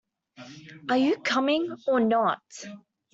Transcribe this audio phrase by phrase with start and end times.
[0.89, 2.41] Are you coming or not?